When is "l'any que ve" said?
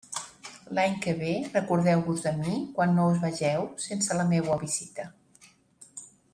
0.77-1.33